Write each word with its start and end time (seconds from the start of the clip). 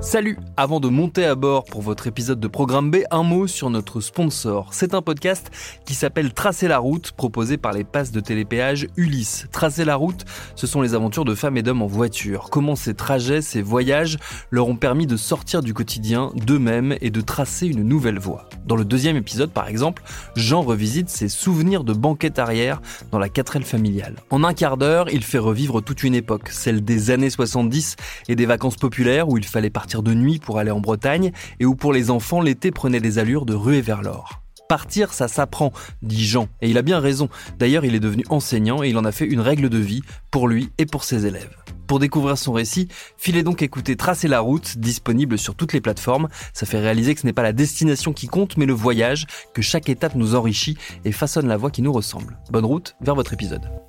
Salut 0.00 0.38
Avant 0.56 0.78
de 0.78 0.88
monter 0.88 1.24
à 1.24 1.34
bord 1.34 1.64
pour 1.64 1.82
votre 1.82 2.06
épisode 2.06 2.38
de 2.38 2.46
Programme 2.46 2.88
B, 2.88 2.98
un 3.10 3.24
mot 3.24 3.48
sur 3.48 3.68
notre 3.68 4.00
sponsor. 4.00 4.68
C'est 4.70 4.94
un 4.94 5.02
podcast 5.02 5.50
qui 5.86 5.94
s'appelle 5.94 6.32
Tracer 6.32 6.68
la 6.68 6.78
route, 6.78 7.10
proposé 7.10 7.56
par 7.56 7.72
les 7.72 7.82
passes 7.82 8.12
de 8.12 8.20
télépéage 8.20 8.86
Ulysse. 8.96 9.48
Tracer 9.50 9.84
la 9.84 9.96
route, 9.96 10.24
ce 10.54 10.68
sont 10.68 10.82
les 10.82 10.94
aventures 10.94 11.24
de 11.24 11.34
femmes 11.34 11.56
et 11.56 11.64
d'hommes 11.64 11.82
en 11.82 11.88
voiture. 11.88 12.48
Comment 12.48 12.76
ces 12.76 12.94
trajets, 12.94 13.42
ces 13.42 13.60
voyages 13.60 14.18
leur 14.50 14.68
ont 14.68 14.76
permis 14.76 15.08
de 15.08 15.16
sortir 15.16 15.62
du 15.62 15.74
quotidien 15.74 16.30
d'eux-mêmes 16.36 16.96
et 17.00 17.10
de 17.10 17.20
tracer 17.20 17.66
une 17.66 17.82
nouvelle 17.82 18.20
voie. 18.20 18.48
Dans 18.66 18.76
le 18.76 18.84
deuxième 18.84 19.16
épisode, 19.16 19.50
par 19.50 19.66
exemple, 19.66 20.04
Jean 20.36 20.62
revisite 20.62 21.08
ses 21.08 21.28
souvenirs 21.28 21.82
de 21.82 21.92
banquette 21.92 22.38
arrière 22.38 22.80
dans 23.10 23.18
la 23.18 23.28
4L 23.28 23.62
familiale. 23.62 24.14
En 24.30 24.44
un 24.44 24.54
quart 24.54 24.76
d'heure, 24.76 25.10
il 25.10 25.24
fait 25.24 25.38
revivre 25.38 25.82
toute 25.82 26.04
une 26.04 26.14
époque, 26.14 26.50
celle 26.50 26.84
des 26.84 27.10
années 27.10 27.30
70 27.30 27.96
et 28.28 28.36
des 28.36 28.46
vacances 28.46 28.76
populaires 28.76 29.28
où 29.28 29.36
il 29.38 29.44
fallait 29.44 29.70
partir 29.70 29.87
de 29.96 30.14
nuit 30.14 30.38
pour 30.38 30.58
aller 30.58 30.70
en 30.70 30.80
Bretagne 30.80 31.32
et 31.60 31.66
où 31.66 31.74
pour 31.74 31.92
les 31.92 32.10
enfants 32.10 32.40
l'été 32.40 32.70
prenait 32.70 33.00
des 33.00 33.18
allures 33.18 33.46
de 33.46 33.54
ruée 33.54 33.80
vers 33.80 34.02
l'or. 34.02 34.42
Partir, 34.68 35.14
ça 35.14 35.28
s'apprend, 35.28 35.72
dit 36.02 36.26
Jean, 36.26 36.46
et 36.60 36.68
il 36.68 36.76
a 36.76 36.82
bien 36.82 37.00
raison. 37.00 37.30
D'ailleurs, 37.58 37.86
il 37.86 37.94
est 37.94 38.00
devenu 38.00 38.24
enseignant 38.28 38.82
et 38.82 38.90
il 38.90 38.98
en 38.98 39.04
a 39.06 39.12
fait 39.12 39.24
une 39.24 39.40
règle 39.40 39.70
de 39.70 39.78
vie 39.78 40.02
pour 40.30 40.46
lui 40.46 40.70
et 40.76 40.84
pour 40.84 41.04
ses 41.04 41.24
élèves. 41.24 41.56
Pour 41.86 41.98
découvrir 41.98 42.36
son 42.36 42.52
récit, 42.52 42.88
filez 43.16 43.42
donc 43.42 43.62
écouter 43.62 43.96
Tracer 43.96 44.28
la 44.28 44.40
route, 44.40 44.76
disponible 44.76 45.38
sur 45.38 45.54
toutes 45.54 45.72
les 45.72 45.80
plateformes. 45.80 46.28
Ça 46.52 46.66
fait 46.66 46.80
réaliser 46.80 47.14
que 47.14 47.22
ce 47.22 47.26
n'est 47.26 47.32
pas 47.32 47.42
la 47.42 47.54
destination 47.54 48.12
qui 48.12 48.26
compte, 48.26 48.58
mais 48.58 48.66
le 48.66 48.74
voyage, 48.74 49.26
que 49.54 49.62
chaque 49.62 49.88
étape 49.88 50.14
nous 50.14 50.34
enrichit 50.34 50.76
et 51.06 51.12
façonne 51.12 51.48
la 51.48 51.56
voie 51.56 51.70
qui 51.70 51.80
nous 51.80 51.92
ressemble. 51.92 52.38
Bonne 52.50 52.66
route 52.66 52.94
vers 53.00 53.14
votre 53.14 53.32
épisode. 53.32 53.87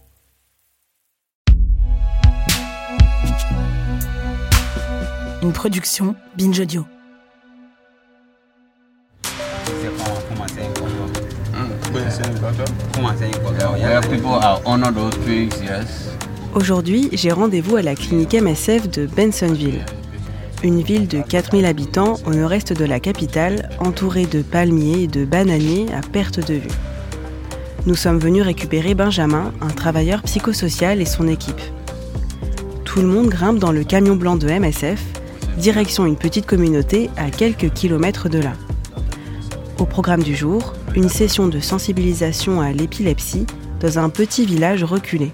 Une 5.41 5.53
production 5.53 6.15
Binge 6.37 6.59
Audio. 6.59 6.85
Aujourd'hui, 16.53 17.09
j'ai 17.13 17.31
rendez-vous 17.31 17.77
à 17.77 17.81
la 17.81 17.95
clinique 17.95 18.33
MSF 18.33 18.89
de 18.89 19.05
Bensonville, 19.05 19.85
une 20.61 20.81
ville 20.81 21.07
de 21.07 21.21
4000 21.21 21.65
habitants 21.65 22.17
au 22.25 22.33
nord-est 22.33 22.73
de 22.73 22.83
la 22.83 22.99
capitale, 22.99 23.69
entourée 23.79 24.25
de 24.25 24.41
palmiers 24.41 25.03
et 25.03 25.07
de 25.07 25.23
bananiers 25.23 25.85
à 25.93 26.01
perte 26.01 26.45
de 26.45 26.55
vue. 26.55 26.67
Nous 27.85 27.95
sommes 27.95 28.19
venus 28.19 28.43
récupérer 28.43 28.93
Benjamin, 28.93 29.53
un 29.61 29.69
travailleur 29.69 30.21
psychosocial 30.23 30.99
et 30.99 31.05
son 31.05 31.29
équipe. 31.29 31.61
Tout 32.83 32.99
le 32.99 33.07
monde 33.07 33.29
grimpe 33.29 33.59
dans 33.59 33.71
le 33.71 33.85
camion 33.85 34.17
blanc 34.17 34.35
de 34.35 34.49
MSF, 34.49 34.99
direction 35.57 36.05
une 36.05 36.15
petite 36.15 36.45
communauté 36.45 37.09
à 37.17 37.29
quelques 37.29 37.71
kilomètres 37.73 38.29
de 38.29 38.39
là. 38.39 38.53
Au 39.79 39.85
programme 39.85 40.23
du 40.23 40.35
jour, 40.35 40.73
une 40.95 41.09
session 41.09 41.47
de 41.47 41.59
sensibilisation 41.59 42.61
à 42.61 42.71
l'épilepsie 42.71 43.45
dans 43.79 43.99
un 43.99 44.09
petit 44.09 44.45
village 44.45 44.83
reculé. 44.83 45.31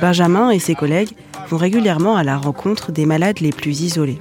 Benjamin 0.00 0.50
et 0.50 0.58
ses 0.58 0.74
collègues 0.74 1.10
vont 1.48 1.56
régulièrement 1.56 2.16
à 2.16 2.24
la 2.24 2.36
rencontre 2.36 2.92
des 2.92 3.06
malades 3.06 3.40
les 3.40 3.52
plus 3.52 3.82
isolés. 3.82 4.18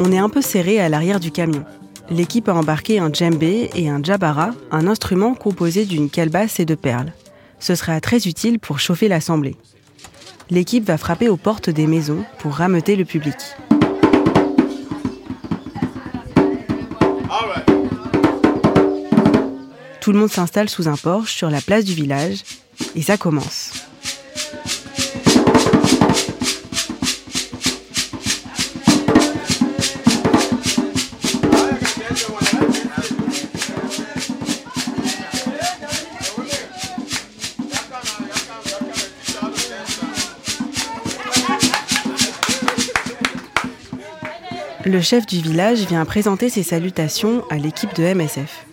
On 0.00 0.12
est 0.12 0.18
un 0.18 0.28
peu 0.28 0.40
serré 0.40 0.80
à 0.80 0.88
l'arrière 0.88 1.20
du 1.20 1.30
camion. 1.30 1.64
L'équipe 2.10 2.48
a 2.48 2.54
embarqué 2.54 2.98
un 2.98 3.12
djembé 3.12 3.68
et 3.74 3.90
un 3.90 4.02
djabara, 4.02 4.52
un 4.70 4.86
instrument 4.86 5.34
composé 5.34 5.84
d'une 5.84 6.08
calebasse 6.08 6.58
et 6.58 6.64
de 6.64 6.74
perles. 6.74 7.12
Ce 7.60 7.74
sera 7.74 8.00
très 8.00 8.26
utile 8.26 8.58
pour 8.58 8.80
chauffer 8.80 9.08
l'assemblée. 9.08 9.56
L'équipe 10.48 10.84
va 10.84 10.96
frapper 10.96 11.28
aux 11.28 11.36
portes 11.36 11.68
des 11.68 11.86
maisons 11.86 12.24
pour 12.38 12.54
rameuter 12.54 12.96
le 12.96 13.04
public. 13.04 13.36
Tout 20.00 20.12
le 20.12 20.18
monde 20.18 20.30
s'installe 20.30 20.70
sous 20.70 20.88
un 20.88 20.96
porche 20.96 21.34
sur 21.34 21.50
la 21.50 21.60
place 21.60 21.84
du 21.84 21.92
village 21.92 22.42
et 22.94 23.02
ça 23.02 23.18
commence. 23.18 23.87
Le 44.88 45.02
chef 45.02 45.26
du 45.26 45.42
village 45.42 45.80
vient 45.80 46.02
présenter 46.06 46.48
ses 46.48 46.62
salutations 46.62 47.44
à 47.50 47.56
l'équipe 47.56 47.94
de 47.94 48.04
MSF. 48.04 48.64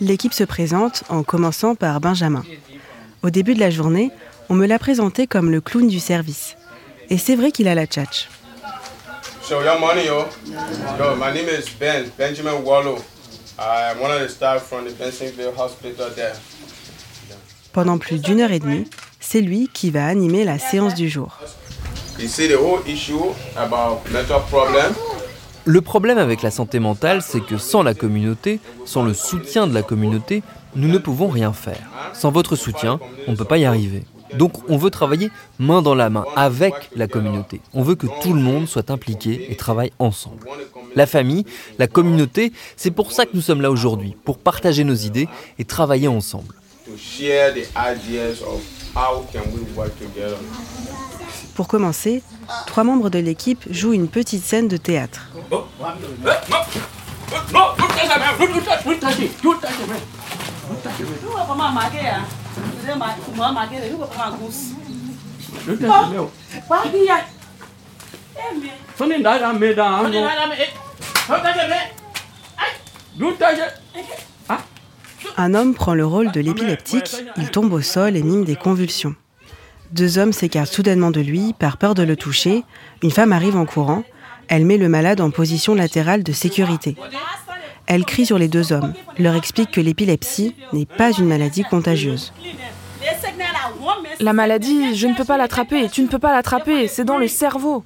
L'équipe 0.00 0.34
se 0.34 0.42
présente 0.42 1.04
en 1.08 1.22
commençant 1.22 1.76
par 1.76 2.00
Benjamin. 2.00 2.42
Au 3.22 3.28
début 3.28 3.54
de 3.54 3.60
la 3.60 3.70
journée, 3.70 4.10
on 4.48 4.54
me 4.54 4.66
l'a 4.66 4.78
présenté 4.78 5.26
comme 5.26 5.50
le 5.50 5.60
clown 5.60 5.86
du 5.86 6.00
service. 6.00 6.56
Et 7.10 7.18
c'est 7.18 7.36
vrai 7.36 7.50
qu'il 7.50 7.68
a 7.68 7.74
la 7.74 7.86
tchatch. 7.86 8.28
So 9.42 9.62
your 9.62 9.78
money, 9.78 10.06
yo. 10.06 10.24
Yo, 10.98 11.16
my 11.16 11.34
name 11.34 11.48
is 11.48 11.68
Ben, 11.78 12.06
Benjamin 12.16 12.62
Wallow. 12.64 12.98
I'm 13.58 14.00
one 14.00 14.10
of 14.10 14.22
the 14.22 14.28
staff 14.28 14.62
from 14.62 14.86
the 14.86 14.96
Bensonville 14.96 15.52
Hospital 15.58 16.14
there. 16.14 16.34
Pendant 17.72 17.98
plus 17.98 18.20
d'une 18.20 18.40
heure 18.40 18.52
et 18.52 18.58
demie, 18.58 18.86
c'est 19.20 19.42
lui 19.42 19.68
qui 19.72 19.90
va 19.90 20.06
animer 20.06 20.44
la 20.44 20.58
séance 20.58 20.94
du 20.94 21.08
jour. 21.08 21.38
Le 25.66 25.80
problème 25.80 26.18
avec 26.18 26.42
la 26.42 26.50
santé 26.50 26.78
mentale, 26.78 27.22
c'est 27.22 27.40
que 27.40 27.58
sans 27.58 27.82
la 27.82 27.94
communauté, 27.94 28.60
sans 28.86 29.02
le 29.02 29.12
soutien 29.12 29.66
de 29.66 29.74
la 29.74 29.82
communauté, 29.82 30.42
nous 30.74 30.88
ne 30.88 30.98
pouvons 30.98 31.28
rien 31.28 31.52
faire. 31.52 31.82
Sans 32.12 32.30
votre 32.30 32.56
soutien, 32.56 33.00
on 33.26 33.32
ne 33.32 33.36
peut 33.36 33.44
pas 33.44 33.58
y 33.58 33.64
arriver. 33.64 34.04
Donc 34.34 34.52
on 34.68 34.76
veut 34.76 34.90
travailler 34.90 35.30
main 35.58 35.82
dans 35.82 35.94
la 35.94 36.10
main 36.10 36.24
avec 36.36 36.74
la 36.94 37.08
communauté. 37.08 37.60
On 37.74 37.82
veut 37.82 37.96
que 37.96 38.06
tout 38.22 38.32
le 38.32 38.40
monde 38.40 38.68
soit 38.68 38.90
impliqué 38.90 39.50
et 39.50 39.56
travaille 39.56 39.92
ensemble. 39.98 40.48
La 40.94 41.06
famille, 41.06 41.44
la 41.78 41.86
communauté, 41.86 42.52
c'est 42.76 42.90
pour 42.90 43.12
ça 43.12 43.26
que 43.26 43.30
nous 43.34 43.40
sommes 43.40 43.60
là 43.60 43.70
aujourd'hui, 43.70 44.16
pour 44.24 44.38
partager 44.38 44.84
nos 44.84 44.94
idées 44.94 45.28
et 45.58 45.64
travailler 45.64 46.08
ensemble. 46.08 46.54
To 46.86 46.96
share 46.96 47.52
the 47.54 47.66
ideas 47.76 48.42
of 48.42 48.60
how 48.94 49.24
can 49.32 49.42
we 49.52 49.62
work 49.76 49.92
together. 49.98 50.36
Pour 51.54 51.68
commencer, 51.68 52.22
trois 52.66 52.84
membres 52.84 53.10
de 53.10 53.18
l'équipe 53.18 53.64
jouent 53.70 53.92
une 53.92 54.08
petite 54.08 54.44
scène 54.44 54.66
de 54.68 54.76
théâtre. 54.76 55.28
Un 75.36 75.54
homme 75.54 75.74
prend 75.74 75.94
le 75.94 76.06
rôle 76.06 76.32
de 76.32 76.40
l'épileptique, 76.40 77.16
il 77.36 77.50
tombe 77.50 77.72
au 77.72 77.80
sol 77.80 78.16
et 78.16 78.22
mime 78.22 78.44
des 78.44 78.56
convulsions. 78.56 79.14
Deux 79.92 80.18
hommes 80.18 80.32
s'écartent 80.32 80.72
soudainement 80.72 81.10
de 81.10 81.20
lui 81.20 81.52
par 81.52 81.76
peur 81.76 81.94
de 81.94 82.02
le 82.02 82.16
toucher. 82.16 82.64
Une 83.02 83.10
femme 83.10 83.32
arrive 83.32 83.56
en 83.56 83.66
courant. 83.66 84.04
Elle 84.48 84.64
met 84.64 84.78
le 84.78 84.88
malade 84.88 85.20
en 85.20 85.30
position 85.30 85.74
latérale 85.74 86.22
de 86.22 86.32
sécurité. 86.32 86.96
Elle 87.92 88.04
crie 88.04 88.24
sur 88.24 88.38
les 88.38 88.46
deux 88.46 88.72
hommes, 88.72 88.94
leur 89.18 89.34
explique 89.34 89.72
que 89.72 89.80
l'épilepsie 89.80 90.54
n'est 90.72 90.86
pas 90.86 91.10
une 91.10 91.26
maladie 91.26 91.64
contagieuse. 91.64 92.32
La 94.20 94.32
maladie, 94.32 94.94
je 94.94 95.08
ne 95.08 95.14
peux 95.16 95.24
pas 95.24 95.36
l'attraper, 95.36 95.88
tu 95.88 96.02
ne 96.02 96.06
peux 96.06 96.20
pas 96.20 96.30
l'attraper, 96.32 96.86
c'est 96.86 97.04
dans 97.04 97.18
le 97.18 97.26
cerveau. 97.26 97.82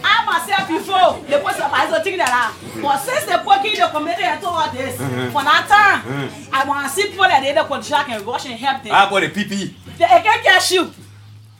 For 5.32 5.42
I 6.52 6.66
want 6.66 6.84
to 6.84 6.88
see 6.90 7.08
people 7.08 7.26
that 7.28 7.40
they 7.42 7.52
rush 8.24 8.46
and 8.46 8.56
help 8.56 8.82
them. 8.82 8.92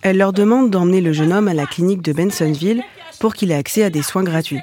Elle 0.02 0.16
leur 0.16 0.32
demande 0.32 0.70
d'emmener 0.70 1.00
le 1.00 1.12
jeune 1.12 1.32
homme 1.32 1.48
à 1.48 1.54
la 1.54 1.66
clinique 1.66 2.00
de 2.02 2.12
Bensonville 2.12 2.82
pour 3.18 3.34
qu'il 3.34 3.50
ait 3.50 3.56
accès 3.56 3.84
à 3.84 3.90
des 3.90 4.02
soins 4.02 4.22
gratuits. 4.22 4.60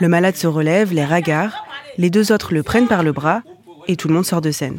Le 0.00 0.08
malade 0.08 0.36
se 0.36 0.46
relève, 0.46 0.94
les 0.94 1.04
ragards, 1.04 1.52
les 1.98 2.08
deux 2.08 2.32
autres 2.32 2.54
le 2.54 2.62
prennent 2.62 2.88
par 2.88 3.02
le 3.02 3.12
bras 3.12 3.42
et 3.88 3.96
tout 3.96 4.08
le 4.08 4.14
monde 4.14 4.24
sort 4.24 4.40
de 4.40 4.50
scène. 4.50 4.78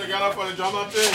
Put 0.00 0.08
your 0.08 0.18
hands 0.18 0.34
together 0.34 0.34
for 0.34 0.46
the 0.46 0.56
drama 0.56 0.84
thing. 0.90 1.12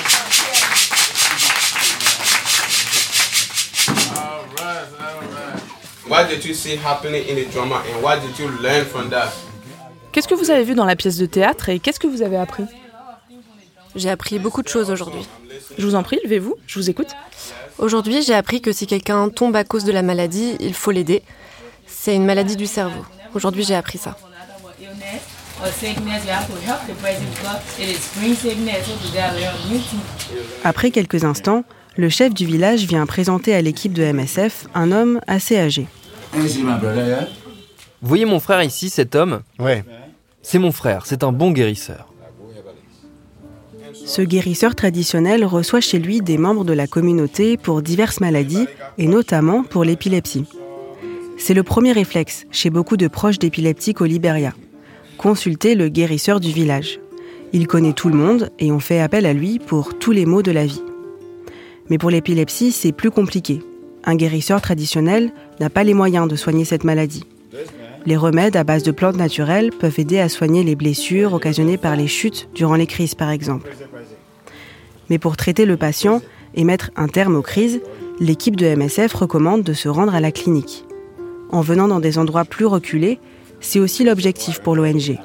All 4.15 4.45
right, 4.57 4.85
all 4.99 5.21
right. 5.21 5.61
What 6.07 6.29
did 6.29 6.45
you 6.45 6.53
see 6.53 6.75
happening 6.75 7.27
in 7.27 7.35
the 7.35 7.45
drama 7.51 7.81
and 7.89 8.03
what 8.03 8.21
did 8.21 8.37
you 8.37 8.47
learn 8.61 8.85
from 8.85 9.09
that? 9.09 9.33
Qu'est-ce 10.11 10.27
que 10.27 10.35
vous 10.35 10.51
avez 10.51 10.63
vu 10.63 10.75
dans 10.75 10.85
la 10.85 10.95
pièce 10.95 11.17
de 11.17 11.25
théâtre 11.25 11.69
et 11.69 11.79
qu'est-ce 11.79 11.99
que 11.99 12.07
vous 12.07 12.21
avez 12.21 12.37
appris? 12.37 12.65
J'ai 13.95 14.09
appris 14.09 14.39
beaucoup 14.39 14.61
de 14.61 14.67
choses 14.67 14.91
aujourd'hui. 14.91 15.25
Je 15.77 15.85
vous 15.85 15.95
en 15.95 16.03
prie, 16.03 16.19
levez-vous, 16.23 16.55
je 16.67 16.79
vous 16.79 16.89
écoute. 16.89 17.09
Aujourd'hui, 17.77 18.21
j'ai 18.21 18.35
appris 18.35 18.61
que 18.61 18.71
si 18.71 18.87
quelqu'un 18.87 19.29
tombe 19.29 19.55
à 19.55 19.63
cause 19.63 19.83
de 19.83 19.91
la 19.91 20.03
maladie, 20.03 20.57
il 20.59 20.73
faut 20.73 20.91
l'aider. 20.91 21.23
C'est 21.87 22.15
une 22.15 22.25
maladie 22.25 22.55
du 22.55 22.67
cerveau. 22.67 23.03
Aujourd'hui, 23.33 23.63
j'ai 23.63 23.75
appris 23.75 23.97
ça. 23.97 24.15
Après 30.63 30.91
quelques 30.91 31.23
instants, 31.23 31.63
le 31.95 32.09
chef 32.09 32.33
du 32.33 32.45
village 32.45 32.85
vient 32.85 33.05
présenter 33.05 33.55
à 33.55 33.61
l'équipe 33.61 33.93
de 33.93 34.03
MSF 34.03 34.67
un 34.73 34.91
homme 34.91 35.21
assez 35.27 35.57
âgé. 35.57 35.87
Vous 36.33 38.09
voyez 38.09 38.25
mon 38.25 38.39
frère 38.39 38.61
ici, 38.63 38.89
cet 38.89 39.15
homme 39.15 39.41
Ouais. 39.59 39.83
C'est 40.41 40.59
mon 40.59 40.71
frère, 40.71 41.05
c'est 41.05 41.23
un 41.23 41.31
bon 41.31 41.51
guérisseur. 41.51 42.11
Ce 44.05 44.21
guérisseur 44.21 44.75
traditionnel 44.75 45.45
reçoit 45.45 45.81
chez 45.81 45.97
lui 45.97 46.21
des 46.21 46.37
membres 46.37 46.65
de 46.65 46.73
la 46.73 46.85
communauté 46.85 47.57
pour 47.57 47.81
diverses 47.81 48.19
maladies 48.19 48.67
et 48.97 49.07
notamment 49.07 49.63
pour 49.63 49.83
l'épilepsie. 49.83 50.45
C'est 51.37 51.53
le 51.53 51.63
premier 51.63 51.91
réflexe 51.93 52.45
chez 52.51 52.69
beaucoup 52.69 52.97
de 52.97 53.07
proches 53.07 53.39
d'épileptiques 53.39 54.01
au 54.01 54.05
Liberia. 54.05 54.53
Consulter 55.17 55.75
le 55.75 55.87
guérisseur 55.89 56.39
du 56.39 56.51
village. 56.51 56.99
Il 57.53 57.67
connaît 57.67 57.93
tout 57.93 58.09
le 58.09 58.17
monde 58.17 58.51
et 58.59 58.71
on 58.71 58.79
fait 58.79 58.99
appel 58.99 59.25
à 59.25 59.33
lui 59.33 59.59
pour 59.59 59.97
tous 59.97 60.11
les 60.11 60.25
maux 60.25 60.41
de 60.41 60.51
la 60.51 60.65
vie. 60.65 60.83
Mais 61.89 61.97
pour 61.97 62.09
l'épilepsie, 62.09 62.71
c'est 62.71 62.91
plus 62.91 63.11
compliqué. 63.11 63.61
Un 64.03 64.15
guérisseur 64.15 64.61
traditionnel 64.61 65.31
n'a 65.59 65.69
pas 65.69 65.83
les 65.83 65.93
moyens 65.93 66.27
de 66.27 66.35
soigner 66.35 66.65
cette 66.65 66.83
maladie. 66.83 67.23
Les 68.05 68.17
remèdes 68.17 68.55
à 68.55 68.63
base 68.63 68.83
de 68.83 68.91
plantes 68.91 69.15
naturelles 69.15 69.71
peuvent 69.71 69.99
aider 69.99 70.19
à 70.19 70.29
soigner 70.29 70.63
les 70.63 70.75
blessures 70.75 71.33
occasionnées 71.33 71.77
par 71.77 71.95
les 71.95 72.07
chutes 72.07 72.49
durant 72.53 72.75
les 72.75 72.85
crises, 72.85 73.15
par 73.15 73.31
exemple. 73.31 73.71
Mais 75.09 75.17
pour 75.17 75.37
traiter 75.37 75.65
le 75.65 75.77
patient 75.77 76.21
et 76.55 76.63
mettre 76.63 76.91
un 76.95 77.07
terme 77.07 77.35
aux 77.35 77.41
crises, 77.41 77.81
l'équipe 78.19 78.55
de 78.55 78.75
MSF 78.75 79.13
recommande 79.13 79.63
de 79.63 79.73
se 79.73 79.89
rendre 79.89 80.13
à 80.13 80.19
la 80.19 80.31
clinique. 80.31 80.85
En 81.51 81.61
venant 81.61 81.87
dans 81.87 81.99
des 81.99 82.17
endroits 82.17 82.45
plus 82.45 82.65
reculés, 82.65 83.19
c'est 83.61 83.79
aussi 83.79 84.03
l'objectif 84.03 84.59
pour 84.59 84.75
l'ONG. 84.75 85.17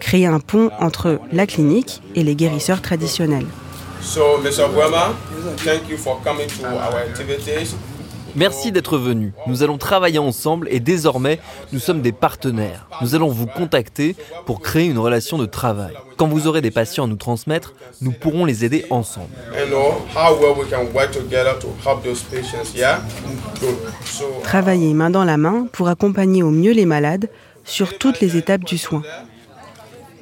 Créer 0.00 0.26
un 0.26 0.40
pont 0.40 0.70
entre 0.80 1.20
la 1.32 1.46
clinique 1.46 2.02
et 2.14 2.22
les 2.22 2.34
guérisseurs 2.34 2.82
traditionnels. 2.82 3.46
So, 4.02 4.38
Mr. 4.42 4.68
Burma, 4.74 5.14
thank 5.64 5.88
you 5.88 5.96
for 5.96 6.20
coming 6.22 6.46
to 6.46 6.66
our 6.66 6.96
activities. 6.96 7.74
Merci 8.36 8.72
d'être 8.72 8.98
venu. 8.98 9.32
Nous 9.46 9.62
allons 9.62 9.78
travailler 9.78 10.18
ensemble 10.18 10.66
et 10.70 10.80
désormais, 10.80 11.38
nous 11.72 11.78
sommes 11.78 12.02
des 12.02 12.10
partenaires. 12.10 12.88
Nous 13.00 13.14
allons 13.14 13.28
vous 13.28 13.46
contacter 13.46 14.16
pour 14.44 14.60
créer 14.60 14.86
une 14.86 14.98
relation 14.98 15.38
de 15.38 15.46
travail. 15.46 15.94
Quand 16.16 16.26
vous 16.26 16.48
aurez 16.48 16.60
des 16.60 16.72
patients 16.72 17.04
à 17.04 17.06
nous 17.06 17.14
transmettre, 17.16 17.74
nous 18.00 18.10
pourrons 18.10 18.44
les 18.44 18.64
aider 18.64 18.86
ensemble. 18.90 19.28
Travailler 24.42 24.94
main 24.94 25.10
dans 25.10 25.24
la 25.24 25.36
main 25.36 25.68
pour 25.70 25.88
accompagner 25.88 26.42
au 26.42 26.50
mieux 26.50 26.72
les 26.72 26.86
malades 26.86 27.30
sur 27.64 27.98
toutes 27.98 28.20
les 28.20 28.36
étapes 28.36 28.64
du 28.64 28.78
soin. 28.78 29.02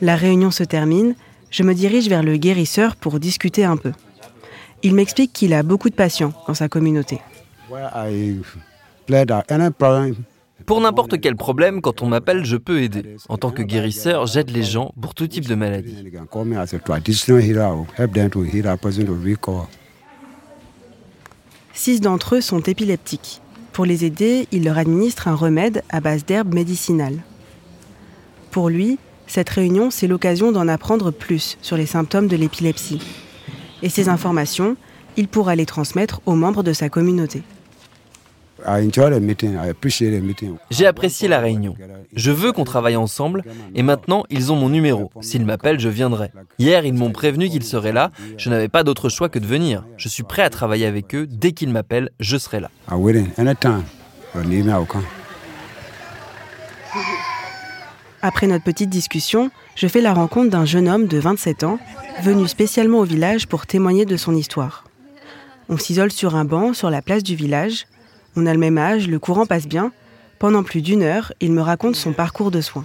La 0.00 0.16
réunion 0.16 0.50
se 0.50 0.64
termine, 0.64 1.14
je 1.50 1.62
me 1.62 1.74
dirige 1.74 2.08
vers 2.08 2.22
le 2.22 2.36
guérisseur 2.36 2.96
pour 2.96 3.20
discuter 3.20 3.64
un 3.64 3.76
peu. 3.76 3.92
Il 4.82 4.94
m'explique 4.94 5.32
qu'il 5.32 5.54
a 5.54 5.62
beaucoup 5.62 5.90
de 5.90 5.94
patients 5.94 6.32
dans 6.46 6.54
sa 6.54 6.68
communauté. 6.68 7.20
Pour 10.66 10.80
n'importe 10.80 11.20
quel 11.20 11.36
problème, 11.36 11.80
quand 11.80 12.02
on 12.02 12.06
m'appelle, 12.06 12.44
je 12.44 12.56
peux 12.56 12.82
aider. 12.82 13.16
En 13.28 13.36
tant 13.36 13.50
que 13.50 13.62
guérisseur, 13.62 14.26
j'aide 14.26 14.50
les 14.50 14.62
gens 14.62 14.92
pour 15.00 15.14
tout 15.14 15.26
type 15.26 15.46
de 15.46 15.54
maladie. 15.54 15.96
Six 21.74 22.00
d'entre 22.00 22.36
eux 22.36 22.40
sont 22.40 22.60
épileptiques. 22.60 23.40
Pour 23.72 23.86
les 23.86 24.04
aider, 24.04 24.46
il 24.52 24.64
leur 24.64 24.78
administre 24.78 25.28
un 25.28 25.34
remède 25.34 25.82
à 25.88 26.00
base 26.00 26.24
d'herbes 26.24 26.54
médicinales. 26.54 27.18
Pour 28.52 28.69
lui, 28.69 28.99
cette 29.26 29.49
réunion, 29.49 29.90
c'est 29.90 30.06
l'occasion 30.06 30.52
d'en 30.52 30.69
apprendre 30.69 31.10
plus 31.10 31.56
sur 31.62 31.78
les 31.78 31.87
symptômes 31.87 32.28
de 32.28 32.37
l'épilepsie. 32.37 33.00
Et 33.82 33.88
ces 33.88 34.10
informations, 34.10 34.76
il 35.16 35.26
pourra 35.26 35.56
les 35.56 35.64
transmettre 35.64 36.20
aux 36.26 36.34
membres 36.34 36.62
de 36.62 36.75
sa 36.75 36.90
communauté. 36.90 37.43
J'ai 40.70 40.86
apprécié 40.86 41.29
la 41.29 41.41
réunion. 41.41 41.74
Je 42.15 42.31
veux 42.31 42.53
qu'on 42.53 42.65
travaille 42.65 42.94
ensemble 42.94 43.43
et 43.74 43.82
maintenant 43.82 44.24
ils 44.29 44.53
ont 44.53 44.56
mon 44.56 44.69
numéro. 44.69 45.10
S'ils 45.22 45.46
m'appellent, 45.46 45.81
je 45.81 45.88
viendrai. 45.88 46.31
Hier, 46.58 46.84
ils 46.84 46.93
m'ont 46.93 47.10
prévenu 47.10 47.48
qu'ils 47.48 47.65
seraient 47.65 47.93
là. 47.93 48.12
Je 48.36 48.50
n'avais 48.50 48.69
pas 48.69 48.84
d'autre 48.84 49.08
choix 49.08 49.31
que 49.31 49.38
de 49.38 49.46
venir. 49.46 49.82
Je 49.96 50.08
suis 50.08 50.24
prêt 50.24 50.43
à 50.43 50.50
travailler 50.50 50.84
avec 50.84 51.15
eux. 51.15 51.26
Dès 51.26 51.53
qu'ils 51.53 51.70
m'appellent, 51.70 52.10
je 52.20 52.36
serai 52.36 52.60
là. 52.60 52.70
Après 58.24 58.46
notre 58.46 58.62
petite 58.62 58.88
discussion, 58.88 59.50
je 59.74 59.88
fais 59.88 60.00
la 60.00 60.14
rencontre 60.14 60.48
d'un 60.48 60.64
jeune 60.64 60.88
homme 60.88 61.08
de 61.08 61.19
27 61.19 61.64
ans, 61.64 61.81
venu 62.22 62.46
spécialement 62.46 63.00
au 63.00 63.05
village 63.05 63.48
pour 63.48 63.67
témoigner 63.67 64.05
de 64.05 64.17
son 64.17 64.36
histoire. 64.36 64.84
On 65.69 65.76
s'isole 65.76 66.12
sur 66.12 66.36
un 66.36 66.44
banc 66.44 66.72
sur 66.72 66.88
la 66.88 67.02
place 67.02 67.24
du 67.24 67.34
village. 67.34 67.86
On 68.36 68.46
a 68.46 68.52
le 68.52 68.60
même 68.60 68.79
âge, 68.79 69.08
le 69.08 69.19
courant 69.19 69.44
passe 69.44 69.67
bien. 69.67 69.91
Pendant 70.38 70.62
plus 70.62 70.82
d'une 70.82 71.02
heure, 71.02 71.32
il 71.41 71.50
me 71.50 71.60
raconte 71.60 71.96
son 71.96 72.12
parcours 72.12 72.52
de 72.52 72.60
soins. 72.60 72.84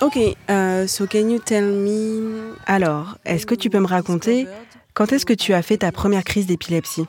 Ok, 0.00 0.16
uh, 0.16 0.88
so 0.88 1.06
can 1.06 1.28
you 1.28 1.38
tell 1.38 1.64
me... 1.64 2.56
Alors, 2.66 3.18
est-ce 3.24 3.46
que 3.46 3.54
tu 3.54 3.70
peux 3.70 3.78
me 3.78 3.86
raconter 3.86 4.48
quand 4.94 5.12
est-ce 5.12 5.24
que 5.24 5.32
tu 5.32 5.54
as 5.54 5.62
fait 5.62 5.78
ta 5.78 5.92
première 5.92 6.24
crise 6.24 6.46
d'épilepsie? 6.46 7.06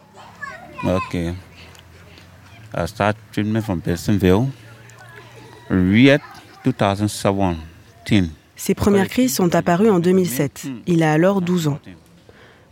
Okay. 0.84 1.34
I 2.78 2.88
start 2.88 3.18
treatment 3.32 3.62
from. 3.62 3.82
Riet 5.70 6.20
2017. 6.20 6.35
Ses 8.56 8.74
premières 8.74 9.08
crises 9.08 9.36
sont 9.36 9.54
apparues 9.56 9.90
en 9.90 10.00
2007. 10.00 10.68
Il 10.88 11.04
a 11.04 11.12
alors 11.12 11.42
12 11.42 11.68
ans. 11.68 11.80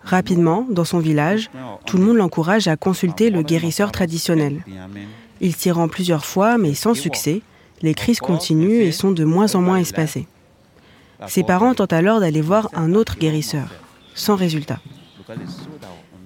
Rapidement, 0.02 0.66
dans 0.70 0.86
son 0.86 1.00
village, 1.00 1.50
tout 1.86 1.98
le 1.98 2.06
monde 2.06 2.18
l'encourage 2.18 2.68
à 2.68 2.76
consulter 2.76 3.30
le 3.30 3.42
guérisseur 3.42 3.92
traditionnel. 3.92 4.64
Il 5.42 5.56
s'y 5.56 5.72
rend 5.72 5.88
plusieurs 5.88 6.26
fois, 6.26 6.58
mais 6.58 6.74
sans 6.74 6.94
succès. 6.94 7.42
Les 7.82 7.94
crises 7.94 8.20
continuent 8.20 8.82
et 8.82 8.92
sont 8.92 9.12
de 9.12 9.24
moins 9.24 9.56
en 9.56 9.62
moins 9.62 9.78
espacées. 9.78 10.28
Ses 11.28 11.44
parents 11.44 11.74
tentent 11.74 11.94
alors 11.94 12.20
d'aller 12.20 12.42
voir 12.42 12.70
un 12.74 12.94
autre 12.94 13.18
guérisseur, 13.18 13.68
sans 14.14 14.36
résultat. 14.36 14.80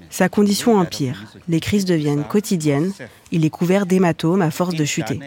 Sa 0.09 0.29
condition 0.29 0.77
empire. 0.77 1.25
Les 1.47 1.59
crises 1.59 1.85
deviennent 1.85 2.23
quotidiennes. 2.23 2.91
Il 3.31 3.45
est 3.45 3.49
couvert 3.49 3.85
d'hématomes 3.85 4.41
à 4.41 4.51
force 4.51 4.75
de 4.75 4.85
chuter. 4.85 5.19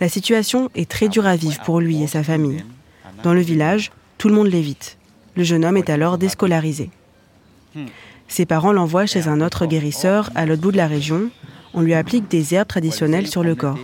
La 0.00 0.08
situation 0.08 0.70
est 0.74 0.90
très 0.90 1.08
dure 1.08 1.26
à 1.26 1.36
vivre 1.36 1.60
pour 1.62 1.80
lui 1.80 2.02
et 2.02 2.06
sa 2.06 2.22
famille. 2.22 2.64
Dans 3.22 3.34
le 3.34 3.40
village, 3.40 3.90
tout 4.18 4.28
le 4.28 4.34
monde 4.34 4.48
l'évite. 4.48 4.96
Le 5.36 5.44
jeune 5.44 5.64
homme 5.64 5.76
est 5.76 5.90
alors 5.90 6.18
déscolarisé. 6.18 6.90
Ses 8.28 8.46
parents 8.46 8.72
l'envoient 8.72 9.06
chez 9.06 9.28
un 9.28 9.40
autre 9.40 9.66
guérisseur 9.66 10.30
à 10.34 10.46
l'autre 10.46 10.62
bout 10.62 10.72
de 10.72 10.76
la 10.76 10.86
région. 10.86 11.30
On 11.74 11.82
lui 11.82 11.94
applique 11.94 12.28
des 12.28 12.54
herbes 12.54 12.68
traditionnelles 12.68 13.26
sur 13.26 13.42
le 13.42 13.54
corps. 13.54 13.78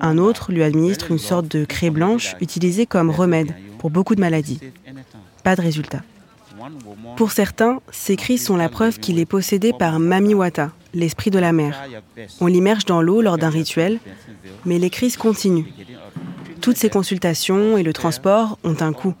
Un 0.00 0.18
autre 0.18 0.52
lui 0.52 0.62
administre 0.62 1.10
une 1.10 1.18
sorte 1.18 1.48
de 1.48 1.64
craie 1.64 1.90
blanche 1.90 2.34
utilisée 2.40 2.86
comme 2.86 3.10
remède 3.10 3.54
pour 3.78 3.90
beaucoup 3.90 4.14
de 4.14 4.20
maladies. 4.20 4.60
Pas 5.44 5.56
de 5.56 5.62
résultat. 5.62 6.02
Pour 7.16 7.32
certains, 7.32 7.80
ces 7.90 8.16
cris 8.16 8.38
sont 8.38 8.56
la 8.56 8.68
preuve 8.68 8.98
qu'il 8.98 9.18
est 9.18 9.26
possédé 9.26 9.72
par 9.72 9.98
Mamiwata, 9.98 10.70
l'esprit 10.94 11.30
de 11.30 11.38
la 11.38 11.52
mer. 11.52 11.88
On 12.40 12.46
l'immerge 12.46 12.84
dans 12.84 13.02
l'eau 13.02 13.22
lors 13.22 13.38
d'un 13.38 13.50
rituel, 13.50 13.98
mais 14.64 14.78
les 14.78 14.90
crises 14.90 15.16
continuent. 15.16 15.66
Toutes 16.60 16.76
ces 16.76 16.90
consultations 16.90 17.76
et 17.76 17.82
le 17.82 17.92
transport 17.92 18.58
ont 18.64 18.76
un 18.80 18.92
coût. 18.92 19.14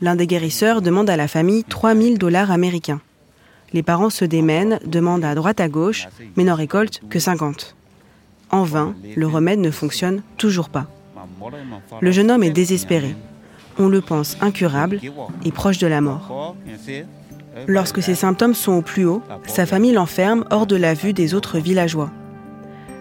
L'un 0.00 0.16
des 0.16 0.26
guérisseurs 0.26 0.82
demande 0.82 1.10
à 1.10 1.16
la 1.16 1.28
famille 1.28 1.64
3000 1.64 2.18
dollars 2.18 2.50
américains. 2.50 3.00
Les 3.72 3.82
parents 3.82 4.10
se 4.10 4.24
démènent, 4.24 4.78
demandent 4.84 5.24
à 5.24 5.34
droite 5.34 5.60
à 5.60 5.68
gauche, 5.68 6.06
mais 6.36 6.44
n'en 6.44 6.54
récoltent 6.54 7.00
que 7.10 7.18
50. 7.18 7.74
En 8.50 8.62
vain, 8.62 8.94
le 9.16 9.26
remède 9.26 9.58
ne 9.58 9.70
fonctionne 9.70 10.22
toujours 10.36 10.68
pas. 10.68 10.86
Le 12.00 12.12
jeune 12.12 12.30
homme 12.30 12.44
est 12.44 12.50
désespéré. 12.50 13.16
On 13.78 13.88
le 13.88 14.00
pense 14.00 14.36
incurable 14.40 15.00
et 15.44 15.50
proche 15.50 15.78
de 15.78 15.88
la 15.88 16.00
mort. 16.00 16.54
Lorsque 17.66 18.02
ses 18.02 18.14
symptômes 18.14 18.54
sont 18.54 18.72
au 18.72 18.82
plus 18.82 19.04
haut, 19.04 19.22
sa 19.46 19.66
famille 19.66 19.92
l'enferme 19.92 20.44
hors 20.50 20.66
de 20.66 20.76
la 20.76 20.94
vue 20.94 21.12
des 21.12 21.34
autres 21.34 21.58
villageois. 21.58 22.10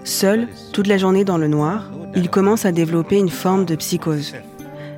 Seul, 0.03 0.47
toute 0.73 0.87
la 0.87 0.97
journée 0.97 1.23
dans 1.23 1.37
le 1.37 1.47
noir, 1.47 1.89
il 2.15 2.29
commence 2.29 2.65
à 2.65 2.71
développer 2.71 3.17
une 3.17 3.29
forme 3.29 3.65
de 3.65 3.75
psychose. 3.75 4.33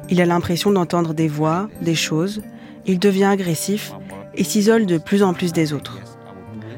Il 0.10 0.22
a 0.22 0.26
l'impression 0.26 0.72
d'entendre 0.72 1.14
des 1.14 1.28
voix, 1.28 1.70
des 1.82 1.96
choses, 1.96 2.42
il 2.86 3.00
devient 3.00 3.26
agressif 3.26 3.94
et 4.36 4.44
s'isole 4.44 4.86
de 4.86 4.98
plus 4.98 5.24
en 5.24 5.34
plus 5.34 5.54
des 5.54 5.74
autres. 5.74 6.00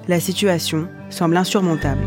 La 0.08 0.20
situation 0.20 0.88
semble 1.10 1.38
insurmontable. 1.38 2.02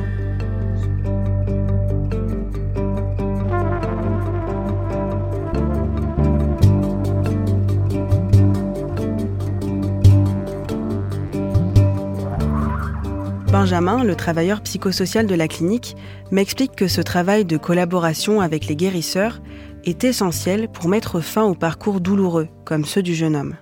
Benjamin, 13.52 14.04
le 14.04 14.14
travailleur 14.14 14.60
psychosocial 14.60 15.26
de 15.26 15.34
la 15.34 15.48
clinique, 15.48 15.96
m'explique 16.30 16.76
que 16.76 16.86
ce 16.86 17.00
travail 17.00 17.44
de 17.44 17.56
collaboration 17.56 18.40
avec 18.40 18.68
les 18.68 18.76
guérisseurs 18.76 19.40
est 19.84 20.04
essentiel 20.04 20.68
pour 20.68 20.88
mettre 20.88 21.18
fin 21.20 21.42
aux 21.42 21.56
parcours 21.56 22.00
douloureux, 22.00 22.46
comme 22.64 22.84
ceux 22.84 23.02
du 23.02 23.12
jeune 23.12 23.34
homme. 23.34 23.56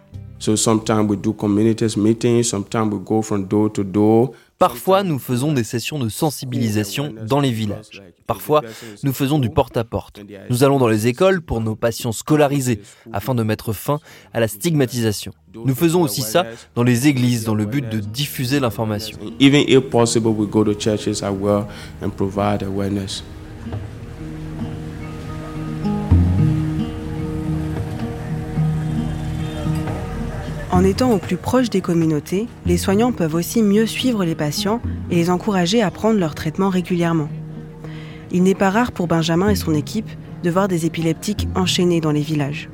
Parfois, 4.59 5.05
nous 5.05 5.21
faisons 5.21 5.53
des 5.53 5.63
sessions 5.63 6.01
de 6.01 6.09
sensibilisation 6.09 7.15
dans 7.27 7.39
les 7.39 7.53
villages. 7.53 8.03
Parfois, 8.27 8.63
nous 9.05 9.13
faisons 9.13 9.39
du 9.39 9.51
porte-à-porte. 9.51 10.21
Nous 10.51 10.65
allons 10.65 10.79
dans 10.79 10.89
les 10.89 11.07
écoles 11.07 11.41
pour 11.41 11.61
nos 11.61 11.77
patients 11.77 12.11
scolarisés, 12.11 12.81
afin 13.13 13.37
de 13.37 13.45
mettre 13.45 13.73
fin 13.73 14.01
à 14.35 14.41
la 14.41 14.49
stigmatisation. 14.49 15.33
Nous 15.55 15.75
faisons 15.75 16.03
aussi 16.03 16.23
ça 16.23 16.45
dans 16.75 16.83
les 16.83 17.07
églises, 17.07 17.45
dans 17.45 17.55
le 17.55 17.67
but 17.67 17.89
de 17.89 18.01
diffuser 18.01 18.59
l'information. 18.59 19.17
En 30.71 30.85
étant 30.85 31.13
au 31.13 31.19
plus 31.19 31.37
proche 31.37 31.71
des 31.71 31.81
communautés, 31.81 32.47
les 32.67 32.77
soignants 32.77 33.13
peuvent 33.13 33.35
aussi 33.35 33.63
mieux 33.63 33.87
suivre 33.87 34.25
les 34.25 34.35
patients 34.35 34.83
et 35.11 35.17
les 35.17 35.31
encourager 35.31 35.83
à 35.83 35.91
prendre 35.91 36.19
leur 36.19 36.35
traitement 36.35 36.69
régulièrement. 36.69 37.29
Il 38.31 38.43
n'est 38.43 38.55
pas 38.55 38.71
rare 38.71 38.93
pour 38.93 39.07
Benjamin 39.07 39.49
et 39.49 39.57
son 39.57 39.75
équipe 39.75 40.11
de 40.43 40.51
voir 40.51 40.69
des 40.69 40.85
épileptiques 40.85 41.49
enchaînés 41.55 42.03
dans 42.03 42.13
les 42.13 42.21
villages. 42.21 42.69